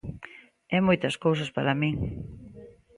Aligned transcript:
É 0.75 0.79
moitas 0.87 1.15
cousas 1.25 1.49
para 1.55 1.77
min. 1.81 1.95